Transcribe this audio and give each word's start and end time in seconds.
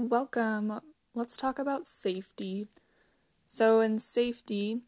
Welcome. 0.00 0.80
Let's 1.12 1.36
talk 1.36 1.58
about 1.58 1.88
safety. 1.88 2.68
So, 3.48 3.80
in 3.80 3.98
safety, 3.98 4.82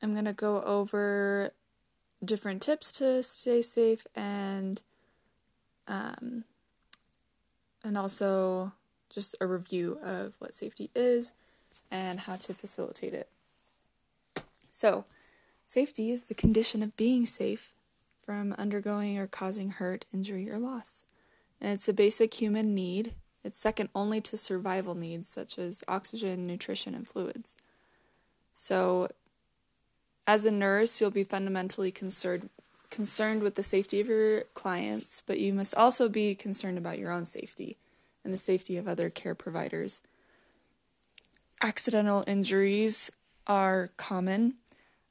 I'm 0.00 0.12
going 0.12 0.26
to 0.26 0.32
go 0.32 0.62
over 0.62 1.50
different 2.24 2.62
tips 2.62 2.92
to 2.98 3.24
stay 3.24 3.62
safe 3.62 4.06
and 4.14 4.80
um, 5.88 6.44
and 7.82 7.98
also 7.98 8.70
just 9.10 9.34
a 9.40 9.46
review 9.48 9.98
of 10.04 10.34
what 10.38 10.54
safety 10.54 10.90
is 10.94 11.34
and 11.90 12.20
how 12.20 12.36
to 12.36 12.54
facilitate 12.54 13.12
it. 13.12 13.28
So, 14.70 15.04
safety 15.66 16.12
is 16.12 16.22
the 16.22 16.34
condition 16.34 16.80
of 16.84 16.96
being 16.96 17.26
safe 17.26 17.72
from 18.22 18.52
undergoing 18.52 19.18
or 19.18 19.26
causing 19.26 19.70
hurt, 19.70 20.06
injury, 20.14 20.48
or 20.48 20.60
loss. 20.60 21.02
And 21.60 21.72
it's 21.72 21.88
a 21.88 21.92
basic 21.92 22.34
human 22.34 22.72
need. 22.72 23.14
It's 23.44 23.60
second 23.60 23.90
only 23.94 24.20
to 24.22 24.36
survival 24.36 24.94
needs 24.94 25.28
such 25.28 25.58
as 25.58 25.84
oxygen, 25.86 26.46
nutrition, 26.46 26.94
and 26.94 27.06
fluids. 27.06 27.56
So, 28.54 29.08
as 30.26 30.46
a 30.46 30.50
nurse, 30.50 31.00
you'll 31.00 31.10
be 31.10 31.24
fundamentally 31.24 31.92
concerned 31.92 32.48
concerned 32.90 33.42
with 33.42 33.56
the 33.56 33.62
safety 33.62 34.00
of 34.00 34.06
your 34.06 34.44
clients, 34.54 35.20
but 35.26 35.40
you 35.40 35.52
must 35.52 35.74
also 35.74 36.08
be 36.08 36.32
concerned 36.34 36.78
about 36.78 36.98
your 36.98 37.10
own 37.10 37.26
safety 37.26 37.76
and 38.22 38.32
the 38.32 38.38
safety 38.38 38.76
of 38.76 38.86
other 38.86 39.10
care 39.10 39.34
providers. 39.34 40.00
Accidental 41.60 42.22
injuries 42.28 43.10
are 43.48 43.90
common, 43.96 44.54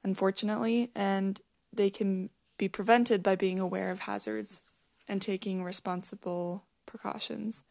unfortunately, 0.01 0.91
and 0.95 1.41
they 1.73 1.89
can 1.89 2.29
be 2.57 2.69
prevented 2.69 3.21
by 3.21 3.35
being 3.35 3.59
aware 3.59 3.91
of 3.91 4.01
hazards 4.01 4.61
and 5.07 5.21
taking 5.21 5.61
responsible 5.63 6.63
precautions. 6.85 7.65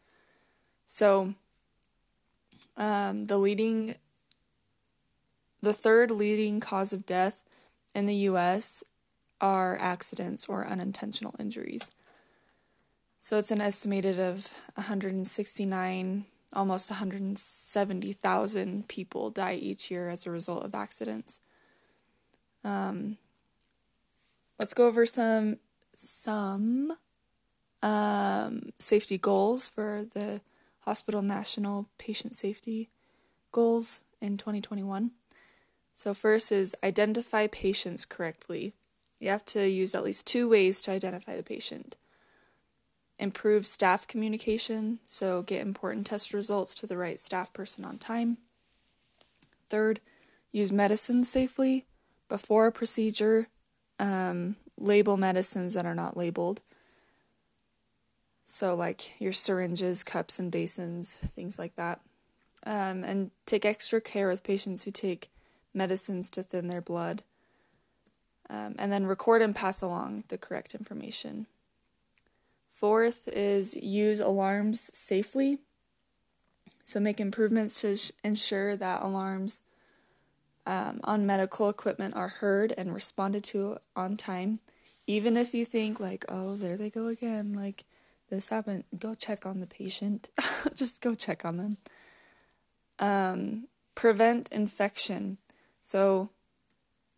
So, 0.87 1.33
um, 2.77 3.25
the 3.25 3.37
leading, 3.37 3.95
the 5.61 5.73
third 5.73 6.11
leading 6.11 6.59
cause 6.59 6.93
of 6.93 7.05
death 7.05 7.43
in 7.95 8.05
the 8.05 8.15
U.S 8.15 8.83
are 9.43 9.77
accidents 9.77 10.47
or 10.47 10.65
unintentional 10.65 11.35
injuries. 11.37 11.91
So 13.19 13.37
it's 13.37 13.51
an 13.51 13.59
estimated 13.59 14.17
of 14.17 14.53
169, 14.75 16.25
almost 16.53 16.89
170,000 16.89 18.87
people 18.87 19.29
die 19.29 19.55
each 19.55 19.91
year 19.91 20.09
as 20.09 20.25
a 20.25 20.31
result 20.31 20.63
of 20.63 20.73
accidents. 20.73 21.41
Um, 22.63 23.17
let's 24.57 24.73
go 24.73 24.87
over 24.87 25.05
some 25.05 25.57
some 25.97 26.97
um, 27.81 28.69
safety 28.79 29.17
goals 29.17 29.67
for 29.67 30.05
the 30.13 30.39
hospital 30.85 31.21
national 31.21 31.87
patient 31.97 32.35
safety 32.35 32.89
goals 33.51 34.01
in 34.21 34.37
2021. 34.37 35.11
So 35.95 36.13
first 36.13 36.51
is 36.51 36.75
identify 36.83 37.47
patients 37.47 38.05
correctly. 38.05 38.73
You 39.19 39.29
have 39.29 39.45
to 39.45 39.67
use 39.67 39.95
at 39.95 40.03
least 40.03 40.27
two 40.27 40.49
ways 40.49 40.81
to 40.81 40.91
identify 40.91 41.37
the 41.37 41.43
patient. 41.43 41.95
Improve 43.19 43.65
staff 43.65 44.07
communication, 44.07 44.99
so 45.05 45.43
get 45.43 45.61
important 45.61 46.07
test 46.07 46.33
results 46.33 46.73
to 46.75 46.87
the 46.87 46.97
right 46.97 47.19
staff 47.19 47.53
person 47.53 47.85
on 47.85 47.97
time. 47.97 48.37
Third, 49.69 50.01
use 50.51 50.71
medicines 50.71 51.29
safely 51.29 51.85
before 52.27 52.67
a 52.67 52.71
procedure. 52.71 53.47
Um, 53.99 54.57
label 54.77 55.17
medicines 55.17 55.73
that 55.75 55.85
are 55.85 55.95
not 55.95 56.17
labeled. 56.17 56.61
So, 58.45 58.75
like 58.75 59.19
your 59.19 59.33
syringes, 59.33 60.03
cups, 60.03 60.39
and 60.39 60.51
basins, 60.51 61.15
things 61.15 61.57
like 61.57 61.75
that. 61.75 62.01
Um, 62.65 63.03
and 63.03 63.31
take 63.45 63.65
extra 63.65 63.99
care 63.99 64.29
with 64.29 64.43
patients 64.43 64.83
who 64.83 64.91
take 64.91 65.29
medicines 65.73 66.29
to 66.31 66.43
thin 66.43 66.67
their 66.67 66.81
blood 66.81 67.23
um, 68.49 68.75
and 68.77 68.91
then 68.91 69.05
record 69.05 69.41
and 69.41 69.55
pass 69.55 69.81
along 69.81 70.25
the 70.27 70.37
correct 70.37 70.75
information. 70.75 71.47
Fourth 72.71 73.27
is 73.29 73.75
use 73.75 74.19
alarms 74.19 74.91
safely. 74.93 75.59
So 76.83 76.99
make 76.99 77.19
improvements 77.19 77.81
to 77.81 77.95
sh- 77.95 78.11
ensure 78.23 78.75
that 78.75 79.01
alarms 79.01 79.61
um, 80.65 80.99
on 81.03 81.25
medical 81.25 81.69
equipment 81.69 82.15
are 82.15 82.27
heard 82.27 82.73
and 82.77 82.93
responded 82.93 83.43
to 83.45 83.77
on 83.95 84.17
time. 84.17 84.59
Even 85.07 85.35
if 85.35 85.53
you 85.53 85.65
think, 85.65 85.99
like, 85.99 86.25
oh, 86.29 86.55
there 86.55 86.77
they 86.77 86.89
go 86.89 87.07
again, 87.07 87.53
like 87.53 87.85
this 88.33 88.49
happened, 88.49 88.83
go 88.97 89.13
check 89.13 89.45
on 89.45 89.59
the 89.59 89.67
patient. 89.67 90.29
Just 90.75 91.01
go 91.01 91.13
check 91.13 91.45
on 91.45 91.57
them. 91.57 91.77
Um, 92.97 93.67
prevent 93.93 94.49
infection. 94.51 95.37
So 95.83 96.29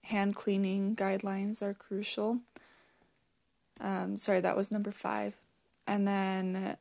hand 0.03 0.35
cleaning 0.35 0.95
guidelines 0.95 1.61
are 1.61 1.73
crucial. 1.73 2.41
Um, 3.79 4.17
sorry, 4.17 4.41
that 4.41 4.57
was 4.57 4.71
number 4.71 4.91
five. 4.91 5.35
And 5.87 6.05
then 6.05 6.77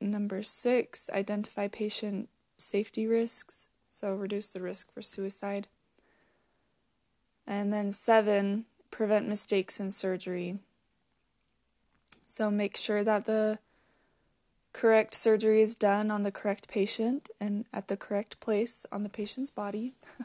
number 0.00 0.42
six, 0.42 1.10
identify 1.12 1.68
patient 1.68 2.28
safety 2.56 3.06
risks. 3.06 3.66
So 3.90 4.14
reduce 4.14 4.48
the 4.48 4.60
risk 4.60 4.92
for 4.92 5.02
suicide. 5.02 5.66
And 7.46 7.72
then 7.72 7.90
seven, 7.90 8.66
prevent 8.90 9.28
mistakes 9.28 9.80
in 9.80 9.90
surgery. 9.90 10.58
So 12.24 12.50
make 12.50 12.76
sure 12.76 13.04
that 13.04 13.26
the 13.26 13.58
correct 14.74 15.14
surgery 15.14 15.62
is 15.62 15.74
done 15.74 16.10
on 16.10 16.24
the 16.24 16.30
correct 16.30 16.68
patient 16.68 17.30
and 17.40 17.64
at 17.72 17.88
the 17.88 17.96
correct 17.96 18.38
place 18.40 18.84
on 18.92 19.02
the 19.02 19.08
patient's 19.08 19.50
body. 19.50 19.94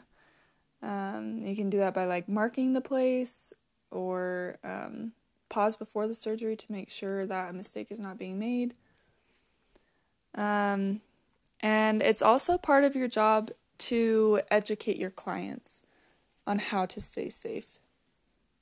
Um, 0.82 1.42
you 1.44 1.54
can 1.54 1.68
do 1.68 1.78
that 1.78 1.94
by 1.94 2.06
like 2.06 2.28
marking 2.28 2.72
the 2.72 2.80
place 2.80 3.52
or 3.90 4.58
um, 4.64 5.12
pause 5.48 5.76
before 5.76 6.06
the 6.06 6.14
surgery 6.14 6.56
to 6.56 6.72
make 6.72 6.90
sure 6.90 7.26
that 7.26 7.50
a 7.50 7.52
mistake 7.52 7.88
is 7.90 8.00
not 8.00 8.18
being 8.18 8.38
made. 8.38 8.74
Um, 10.34 11.02
and 11.60 12.02
it's 12.02 12.22
also 12.22 12.56
part 12.56 12.84
of 12.84 12.96
your 12.96 13.08
job 13.08 13.50
to 13.78 14.40
educate 14.50 14.96
your 14.96 15.10
clients 15.10 15.82
on 16.46 16.58
how 16.58 16.86
to 16.86 17.00
stay 17.00 17.28
safe. 17.28 17.79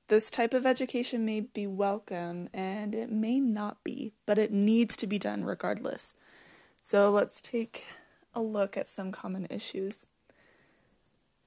This 0.09 0.31
type 0.31 0.55
of 0.55 0.67
education 0.67 1.25
may 1.25 1.41
be 1.41 1.67
welcome 1.67 2.49
and 2.55 2.95
it 2.95 3.11
may 3.11 3.41
not 3.41 3.85
be, 3.85 4.13
but 4.25 4.39
it 4.39 4.51
needs 4.51 4.97
to 4.97 5.07
be 5.07 5.19
done 5.19 5.45
regardless. 5.45 6.15
So 6.83 7.11
let's 7.11 7.43
take 7.43 7.85
a 8.35 8.41
look 8.41 8.77
at 8.77 8.89
some 8.89 9.13
common 9.13 9.47
issues 9.51 10.07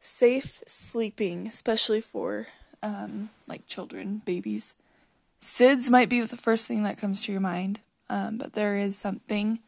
safe 0.04 0.64
sleeping, 0.66 1.48
especially 1.48 2.02
for 2.02 2.48
um, 2.84 3.30
like 3.48 3.68
children, 3.68 4.22
babies. 4.26 4.74
SIDS 5.40 5.90
might 5.90 6.10
be 6.10 6.22
the 6.22 6.38
first 6.38 6.68
thing 6.68 6.84
that 6.84 6.98
comes 6.98 7.24
to 7.24 7.32
your 7.32 7.42
mind, 7.42 7.80
um, 8.10 8.38
but 8.38 8.54
there 8.54 8.76
is 8.76 8.98
something 8.98 9.60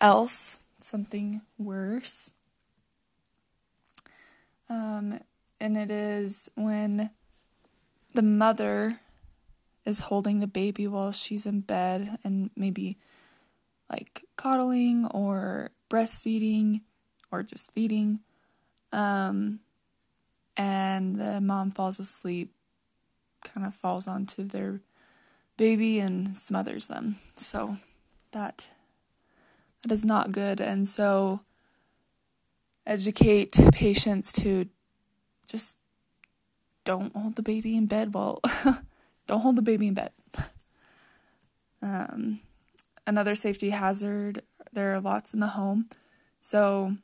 else, 0.00 0.60
something 0.78 1.40
worse. 1.58 2.30
Um, 4.70 5.20
and 5.58 5.76
it 5.76 5.90
is 5.90 6.50
when 6.54 7.10
the 8.18 8.22
mother 8.24 8.98
is 9.84 10.00
holding 10.00 10.40
the 10.40 10.48
baby 10.48 10.88
while 10.88 11.12
she's 11.12 11.46
in 11.46 11.60
bed 11.60 12.18
and 12.24 12.50
maybe 12.56 12.98
like 13.88 14.24
coddling 14.34 15.06
or 15.12 15.70
breastfeeding 15.88 16.80
or 17.30 17.44
just 17.44 17.70
feeding. 17.70 18.18
Um, 18.92 19.60
and 20.56 21.14
the 21.14 21.40
mom 21.40 21.70
falls 21.70 22.00
asleep, 22.00 22.52
kind 23.44 23.64
of 23.64 23.72
falls 23.72 24.08
onto 24.08 24.42
their 24.42 24.80
baby 25.56 26.00
and 26.00 26.36
smothers 26.36 26.88
them. 26.88 27.20
So 27.36 27.76
that 28.32 28.68
that 29.84 29.92
is 29.92 30.04
not 30.04 30.32
good 30.32 30.60
and 30.60 30.88
so 30.88 31.42
educate 32.84 33.56
patients 33.70 34.32
to 34.32 34.68
just 35.46 35.78
don't 36.88 37.14
hold 37.14 37.36
the 37.36 37.42
baby 37.42 37.76
in 37.76 37.84
bed 37.84 38.14
while 38.14 38.40
don't 39.26 39.42
hold 39.42 39.56
the 39.56 39.62
baby 39.62 39.86
in 39.88 39.94
bed. 39.94 40.10
Um, 41.80 42.40
another 43.06 43.36
safety 43.36 43.70
hazard, 43.70 44.42
there 44.72 44.92
are 44.92 45.00
lots 45.00 45.32
in 45.32 45.38
the 45.38 45.46
home. 45.46 45.88
So 46.40 46.96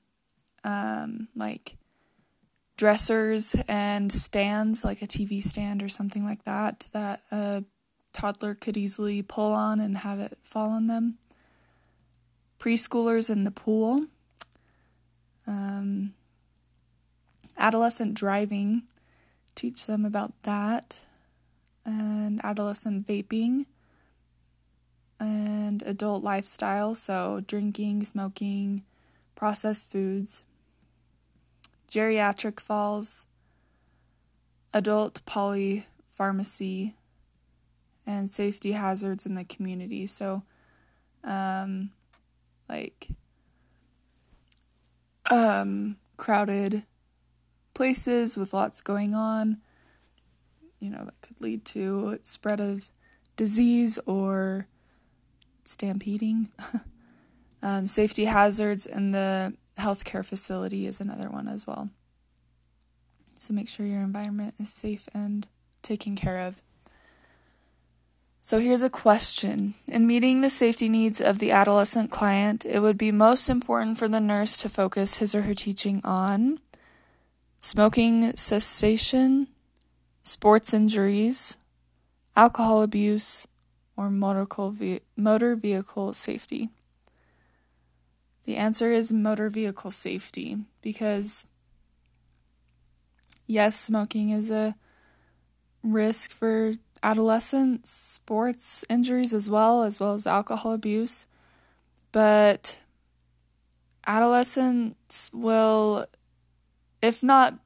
um, 0.64 1.28
like 1.36 1.76
dressers 2.76 3.54
and 3.68 4.10
stands, 4.10 4.84
like 4.84 5.00
a 5.00 5.06
TV 5.06 5.40
stand 5.40 5.80
or 5.80 5.88
something 5.88 6.24
like 6.24 6.42
that, 6.42 6.88
that 6.90 7.22
a 7.30 7.62
toddler 8.12 8.56
could 8.56 8.76
easily 8.76 9.22
pull 9.22 9.52
on 9.52 9.78
and 9.78 9.98
have 9.98 10.18
it 10.18 10.36
fall 10.42 10.70
on 10.70 10.88
them. 10.88 11.18
Preschoolers 12.58 13.30
in 13.30 13.44
the 13.44 13.52
pool. 13.52 14.06
Um, 15.46 16.14
adolescent 17.56 18.14
driving, 18.14 18.82
teach 19.54 19.86
them 19.86 20.04
about 20.04 20.32
that. 20.42 21.00
And 21.84 22.40
adolescent 22.44 23.06
vaping. 23.06 23.66
and 25.20 25.82
adult 25.82 26.22
lifestyle, 26.22 26.94
so 26.94 27.40
drinking, 27.46 28.04
smoking, 28.04 28.82
processed 29.34 29.90
foods, 29.90 30.42
geriatric 31.90 32.60
falls, 32.60 33.26
adult 34.72 35.24
polypharmacy, 35.26 36.94
and 38.06 38.32
safety 38.32 38.72
hazards 38.72 39.24
in 39.24 39.34
the 39.34 39.44
community. 39.44 40.06
So, 40.06 40.42
um, 41.22 41.90
like, 42.68 43.08
um, 45.30 45.96
crowded 46.16 46.84
places 47.74 48.36
with 48.36 48.54
lots 48.54 48.80
going 48.80 49.14
on, 49.14 49.58
you 50.80 50.90
know, 50.90 51.04
that 51.04 51.20
could 51.22 51.40
lead 51.40 51.64
to 51.66 52.18
spread 52.22 52.60
of 52.60 52.90
disease 53.36 53.98
or 54.06 54.66
stampeding. 55.64 56.48
um, 57.62 57.86
safety 57.86 58.26
hazards 58.26 58.86
in 58.86 59.10
the 59.10 59.54
healthcare 59.78 60.24
facility 60.24 60.86
is 60.86 61.00
another 61.00 61.28
one 61.28 61.48
as 61.48 61.66
well. 61.66 61.90
So 63.38 63.52
make 63.52 63.68
sure 63.68 63.86
your 63.86 64.02
environment 64.02 64.54
is 64.58 64.72
safe 64.72 65.08
and 65.12 65.46
taken 65.82 66.16
care 66.16 66.38
of. 66.38 66.62
So 68.40 68.58
here's 68.58 68.82
a 68.82 68.90
question. 68.90 69.74
In 69.86 70.06
meeting 70.06 70.40
the 70.40 70.50
safety 70.50 70.88
needs 70.88 71.18
of 71.20 71.38
the 71.38 71.50
adolescent 71.50 72.10
client, 72.10 72.66
it 72.66 72.80
would 72.80 72.98
be 72.98 73.10
most 73.10 73.48
important 73.48 73.98
for 73.98 74.06
the 74.06 74.20
nurse 74.20 74.58
to 74.58 74.68
focus 74.68 75.16
his 75.16 75.34
or 75.34 75.42
her 75.42 75.54
teaching 75.54 76.02
on 76.04 76.60
smoking 77.64 78.36
cessation, 78.36 79.48
sports 80.22 80.74
injuries, 80.74 81.56
alcohol 82.36 82.82
abuse, 82.82 83.48
or 83.96 84.10
motor 84.10 85.56
vehicle 85.56 86.12
safety. 86.12 86.68
The 88.44 88.56
answer 88.56 88.92
is 88.92 89.14
motor 89.14 89.48
vehicle 89.48 89.90
safety 89.90 90.58
because 90.82 91.46
yes, 93.46 93.80
smoking 93.80 94.28
is 94.28 94.50
a 94.50 94.76
risk 95.82 96.32
for 96.32 96.74
adolescents, 97.02 97.90
sports 97.90 98.84
injuries 98.90 99.32
as 99.32 99.48
well, 99.48 99.84
as 99.84 99.98
well 99.98 100.12
as 100.12 100.26
alcohol 100.26 100.74
abuse. 100.74 101.24
But 102.12 102.76
adolescents 104.06 105.30
will, 105.32 106.04
if 107.04 107.22
not 107.22 107.58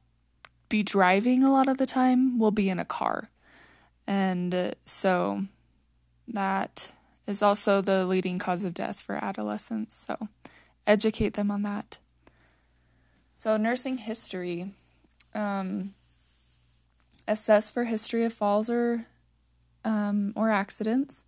be 0.69 0.83
driving 0.83 1.43
a 1.43 1.53
lot 1.53 1.69
of 1.69 1.79
the 1.79 1.87
time, 1.87 2.39
We'll 2.39 2.51
be 2.51 2.69
in 2.69 2.79
a 2.79 2.85
car. 2.85 3.31
And 4.07 4.55
uh, 4.55 4.71
so 4.85 5.45
that 6.27 6.93
is 7.27 7.43
also 7.43 7.81
the 7.81 8.07
leading 8.07 8.39
cause 8.39 8.65
of 8.65 8.75
death 8.75 9.01
for 9.01 9.23
adolescents. 9.23 10.07
So 10.07 10.29
educate 10.87 11.35
them 11.35 11.51
on 11.51 11.63
that. 11.63 11.99
So, 13.37 13.57
nursing 13.57 13.99
history. 13.99 14.73
Um, 15.35 15.95
assess 17.29 17.71
for 17.71 17.85
history 17.85 18.25
of 18.25 18.33
falls 18.33 18.69
or 18.69 19.07
um, 19.85 20.33
or 20.35 20.51
accidents. 20.51 21.25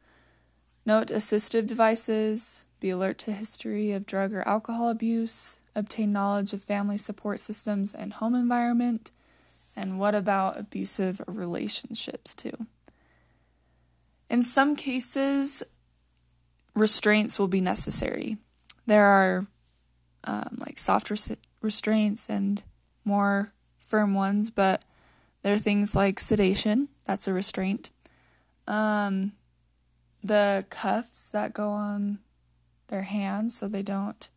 Note 0.85 1.09
assistive 1.09 1.67
devices. 1.67 2.65
Be 2.81 2.91
alert 2.91 3.19
to 3.19 3.33
history 3.33 3.93
of 3.93 4.07
drug 4.07 4.33
or 4.33 4.43
alcohol 4.49 4.89
abuse. 4.89 5.59
Obtain 5.75 6.13
knowledge 6.13 6.53
of 6.53 6.63
family 6.63 6.99
support 6.99 7.41
systems 7.41 7.95
and 7.95 8.15
home 8.15 8.35
environment. 8.35 9.11
And 9.77 9.99
what 9.99 10.15
about 10.15 10.59
abusive 10.59 11.21
relationships 11.27 12.35
too? 12.35 12.67
In 14.29 14.43
some 14.43 14.77
cases, 14.77 15.63
restraints 16.75 17.39
will 17.39 17.49
be 17.49 17.61
necessary. 17.61 18.37
There 18.87 19.05
are 19.05 19.47
um, 20.25 20.59
like 20.59 20.79
soft 20.79 21.11
res- 21.11 21.37
restraints 21.61 22.29
and 22.29 22.63
more 23.05 23.53
firm 23.79 24.15
ones, 24.15 24.51
but 24.51 24.83
there 25.43 25.55
are 25.55 25.59
things 25.59 25.95
like 25.95 26.21
sedation, 26.21 26.89
that's 27.05 27.27
a 27.27 27.33
restraint. 27.33 27.91
Um, 28.67 29.33
the 30.23 30.65
cuffs 30.71 31.31
that 31.31 31.55
go 31.55 31.71
on 31.71 32.19
their 32.89 33.03
hands 33.03 33.57
so 33.57 33.67
they 33.69 33.83
don't 33.83 34.29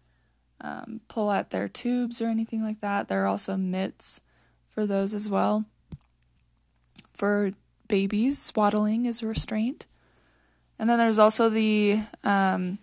um, 0.61 1.01
pull 1.07 1.31
at 1.31 1.49
their 1.49 1.67
tubes 1.67 2.21
or 2.21 2.27
anything 2.27 2.63
like 2.63 2.81
that. 2.81 3.07
There 3.07 3.23
are 3.23 3.27
also 3.27 3.57
mitts 3.57 4.21
for 4.69 4.85
those 4.85 5.13
as 5.13 5.29
well. 5.29 5.65
For 7.13 7.51
babies, 7.87 8.39
swaddling 8.39 9.05
is 9.05 9.21
a 9.21 9.27
restraint. 9.27 9.85
And 10.79 10.89
then 10.89 10.97
there's 10.97 11.19
also 11.19 11.49
the 11.49 12.01
um, 12.23 12.79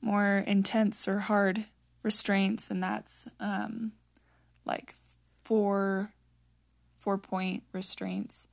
more 0.00 0.44
intense 0.46 1.08
or 1.08 1.20
hard 1.20 1.64
restraints, 2.02 2.70
and 2.70 2.82
that's 2.82 3.28
um, 3.38 3.92
like 4.64 4.94
four 5.42 6.12
four 6.98 7.18
point 7.18 7.62
restraints. 7.72 8.48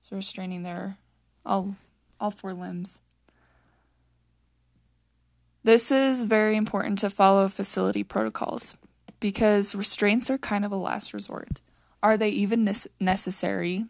So 0.00 0.16
restraining 0.16 0.62
their 0.62 0.98
all 1.44 1.76
all 2.18 2.30
four 2.30 2.54
limbs. 2.54 3.00
This 5.62 5.90
is 5.90 6.24
very 6.24 6.56
important 6.56 6.98
to 7.00 7.10
follow 7.10 7.48
facility 7.48 8.02
protocols 8.02 8.76
because 9.20 9.74
restraints 9.74 10.30
are 10.30 10.38
kind 10.38 10.64
of 10.64 10.72
a 10.72 10.76
last 10.76 11.12
resort. 11.12 11.60
Are 12.02 12.16
they 12.16 12.30
even 12.30 12.72
necessary? 12.98 13.84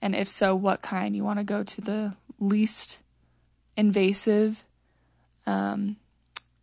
And 0.00 0.14
if 0.14 0.28
so, 0.28 0.54
what 0.54 0.82
kind? 0.82 1.16
You 1.16 1.24
want 1.24 1.40
to 1.40 1.44
go 1.44 1.64
to 1.64 1.80
the 1.80 2.14
least 2.38 3.00
invasive 3.76 4.62
um, 5.46 5.96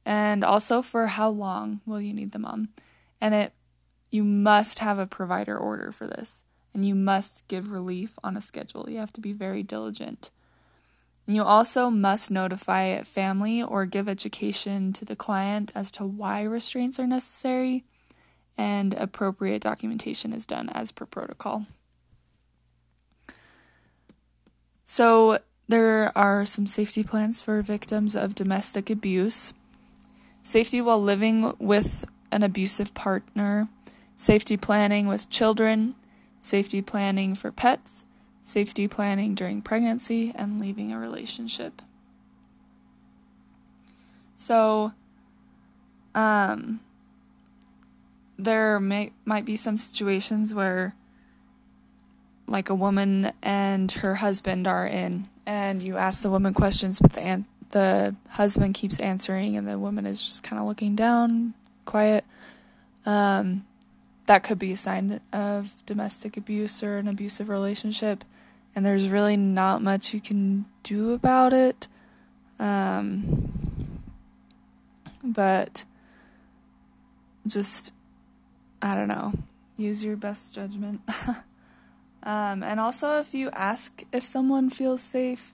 and 0.06 0.44
also 0.44 0.82
for 0.82 1.08
how 1.08 1.30
long 1.30 1.82
will 1.86 2.00
you 2.00 2.14
need 2.14 2.32
them 2.32 2.46
on. 2.46 2.70
And 3.20 3.34
it 3.34 3.54
you 4.12 4.24
must 4.24 4.80
have 4.80 5.00
a 5.00 5.08
provider 5.08 5.58
order 5.58 5.92
for 5.92 6.06
this 6.06 6.44
and 6.74 6.86
you 6.86 6.96
must 6.96 7.48
give 7.48 7.72
relief 7.72 8.18
on 8.24 8.36
a 8.36 8.42
schedule. 8.42 8.90
You 8.90 9.00
have 9.00 9.14
to 9.14 9.22
be 9.22 9.34
very 9.34 9.64
diligent. 9.64 10.32
You 11.32 11.44
also 11.44 11.90
must 11.90 12.30
notify 12.30 13.02
family 13.04 13.64
or 13.64 13.86
give 13.86 14.10
education 14.10 14.92
to 14.94 15.06
the 15.06 15.16
client 15.16 15.72
as 15.74 15.90
to 15.94 16.06
why 16.06 16.44
restraints 16.44 17.00
are 17.00 17.08
necessary 17.08 17.86
and 18.58 18.94
appropriate 18.96 19.62
documentation 19.62 20.34
is 20.34 20.46
done 20.46 20.68
as 20.70 20.92
per 20.92 21.06
protocol. 21.06 21.68
So, 24.86 25.40
there 25.70 26.12
are 26.18 26.46
some 26.46 26.68
safety 26.68 27.02
plans 27.02 27.40
for 27.42 27.62
victims 27.62 28.14
of 28.14 28.36
domestic 28.36 28.90
abuse. 28.90 29.54
Safety 30.44 30.82
while 30.82 31.02
living 31.02 31.54
with 31.60 32.04
an 32.30 32.44
abusive 32.44 32.94
partner, 32.94 33.70
safety 34.18 34.58
planning 34.58 35.08
with 35.08 35.30
children, 35.30 35.96
safety 36.42 36.82
planning 36.82 37.36
for 37.36 37.54
pets, 37.54 38.04
safety 38.44 38.88
planning 38.88 39.36
during 39.36 39.62
pregnancy, 39.62 40.32
and 40.36 40.60
leaving 40.60 40.92
a 40.92 41.00
relationship. 41.00 41.82
So, 44.38 44.94
um, 46.16 46.80
there 48.38 48.80
may 48.80 49.12
might 49.24 49.46
be 49.46 49.56
some 49.56 49.78
situations 49.78 50.54
where 50.54 50.96
like 52.48 52.70
a 52.70 52.76
woman 52.76 53.32
and 53.42 53.92
her 53.92 54.16
husband 54.16 54.68
are 54.68 54.86
in 54.86 55.28
and 55.46 55.82
you 55.82 55.96
ask 55.96 56.22
the 56.22 56.30
woman 56.30 56.54
questions 56.54 57.00
but 57.00 57.14
the 57.14 57.22
an- 57.22 57.46
the 57.72 58.16
husband 58.30 58.74
keeps 58.74 59.00
answering 59.00 59.56
and 59.56 59.68
the 59.68 59.80
woman 59.80 60.06
is 60.06 60.22
just 60.22 60.44
kind 60.44 60.60
of 60.60 60.68
looking 60.68 60.96
down, 60.96 61.54
quiet. 61.86 62.26
Um, 63.06 63.66
that 64.28 64.44
could 64.44 64.60
be 64.60 64.74
a 64.74 64.78
sign 64.78 65.20
of 65.34 65.74
domestic 65.86 66.38
abuse 66.38 66.84
or 66.84 66.98
an 66.98 67.08
abusive 67.08 67.50
relationship, 67.50 68.24
and 68.76 68.86
there's 68.86 69.10
really 69.10 69.38
not 69.38 69.82
much 69.82 70.14
you 70.14 70.22
can 70.22 70.66
do 70.84 71.12
about 71.14 71.54
it. 71.54 71.88
Um, 72.60 74.02
but 75.24 75.86
just, 77.48 77.94
I 78.82 78.96
don't 78.96 79.08
know, 79.08 79.34
use 79.78 80.04
your 80.04 80.16
best 80.16 80.54
judgment. 80.54 81.02
um, 82.24 82.64
and 82.64 82.80
also, 82.80 83.20
if 83.20 83.34
you 83.34 83.50
ask 83.52 84.04
if 84.12 84.24
someone 84.24 84.70
feels 84.70 85.02
safe, 85.02 85.54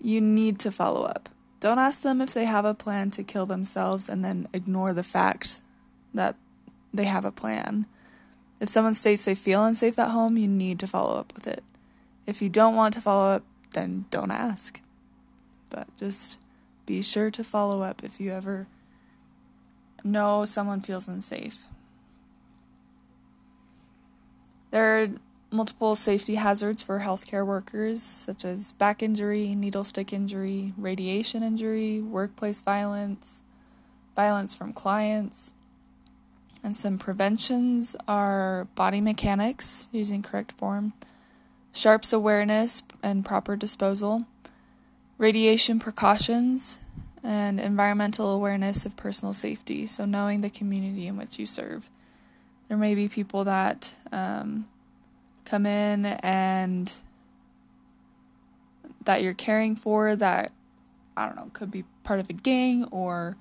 you 0.00 0.20
need 0.20 0.58
to 0.60 0.70
follow 0.70 1.04
up. 1.04 1.28
Don't 1.60 1.78
ask 1.78 2.02
them 2.02 2.20
if 2.20 2.34
they 2.34 2.44
have 2.44 2.64
a 2.64 2.74
plan 2.74 3.10
to 3.12 3.24
kill 3.24 3.46
themselves 3.46 4.08
and 4.08 4.24
then 4.24 4.46
ignore 4.52 4.92
the 4.92 5.02
fact 5.02 5.60
that 6.12 6.36
they 6.92 7.04
have 7.04 7.24
a 7.24 7.32
plan. 7.32 7.86
If 8.60 8.68
someone 8.68 8.94
states 8.94 9.24
they 9.24 9.34
feel 9.34 9.64
unsafe 9.64 9.98
at 9.98 10.10
home, 10.10 10.36
you 10.36 10.48
need 10.48 10.78
to 10.80 10.86
follow 10.86 11.18
up 11.18 11.32
with 11.34 11.46
it. 11.46 11.64
If 12.26 12.42
you 12.42 12.48
don't 12.48 12.74
want 12.74 12.94
to 12.94 13.00
follow 13.00 13.30
up, 13.30 13.44
then 13.72 14.06
don't 14.10 14.30
ask. 14.30 14.80
But 15.70 15.88
just 15.96 16.38
be 16.84 17.02
sure 17.02 17.30
to 17.30 17.44
follow 17.44 17.82
up 17.82 18.02
if 18.02 18.20
you 18.20 18.32
ever 18.32 18.66
know 20.04 20.44
someone 20.44 20.80
feels 20.80 21.08
unsafe. 21.08 21.66
There 24.70 25.02
are 25.02 25.08
multiple 25.50 25.94
safety 25.94 26.34
hazards 26.34 26.82
for 26.82 27.00
healthcare 27.00 27.46
workers, 27.46 28.02
such 28.02 28.44
as 28.44 28.72
back 28.72 29.02
injury, 29.02 29.54
needle 29.54 29.84
stick 29.84 30.12
injury, 30.12 30.72
radiation 30.76 31.42
injury, 31.42 32.00
workplace 32.00 32.62
violence, 32.62 33.44
violence 34.14 34.54
from 34.54 34.72
clients. 34.72 35.52
And 36.62 36.74
some 36.74 36.98
preventions 36.98 37.94
are 38.08 38.66
body 38.74 39.00
mechanics, 39.00 39.88
using 39.92 40.22
correct 40.22 40.52
form, 40.52 40.94
sharps 41.76 42.12
awareness 42.12 42.82
and 43.02 43.24
proper 43.24 43.54
disposal, 43.54 44.24
radiation 45.18 45.78
precautions, 45.78 46.80
and 47.22 47.60
environmental 47.60 48.30
awareness 48.30 48.86
of 48.86 48.96
personal 48.96 49.34
safety. 49.34 49.86
So, 49.86 50.04
knowing 50.04 50.40
the 50.40 50.50
community 50.50 51.06
in 51.06 51.16
which 51.16 51.38
you 51.38 51.46
serve. 51.46 51.90
There 52.68 52.76
may 52.76 52.96
be 52.96 53.08
people 53.08 53.44
that 53.44 53.94
um, 54.10 54.66
come 55.44 55.66
in 55.66 56.06
and 56.06 56.92
that 59.04 59.22
you're 59.22 59.34
caring 59.34 59.76
for 59.76 60.16
that, 60.16 60.50
I 61.16 61.26
don't 61.26 61.36
know, 61.36 61.50
could 61.52 61.70
be 61.70 61.84
part 62.02 62.18
of 62.18 62.28
a 62.28 62.32
gang 62.32 62.84
or 62.90 63.36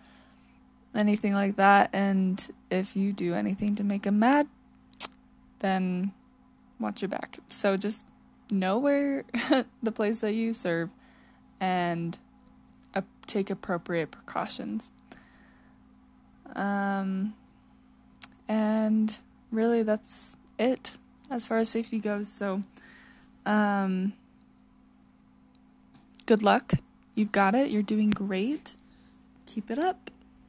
anything 0.93 1.33
like 1.33 1.55
that. 1.55 1.89
And 1.91 2.47
if 2.69 2.95
you 2.95 3.13
do 3.13 3.33
anything 3.33 3.75
to 3.75 3.83
make 3.83 4.03
them 4.03 4.19
mad, 4.19 4.47
then 5.59 6.11
watch 6.79 7.01
your 7.01 7.09
back. 7.09 7.39
So 7.49 7.77
just 7.77 8.05
know 8.49 8.77
where 8.77 9.23
the 9.83 9.91
place 9.91 10.21
that 10.21 10.33
you 10.33 10.53
serve 10.53 10.89
and 11.59 12.17
uh, 12.93 13.01
take 13.25 13.49
appropriate 13.49 14.11
precautions. 14.11 14.91
Um, 16.55 17.33
and 18.47 19.17
really, 19.51 19.83
that's 19.83 20.37
it 20.59 20.97
as 21.29 21.45
far 21.45 21.57
as 21.57 21.69
safety 21.69 21.99
goes. 21.99 22.27
So, 22.27 22.61
um, 23.45 24.13
good 26.25 26.43
luck. 26.43 26.73
You've 27.15 27.31
got 27.31 27.55
it. 27.55 27.71
You're 27.71 27.83
doing 27.83 28.09
great. 28.09 28.75
Keep 29.45 29.71
it 29.71 29.79
up. 29.79 30.11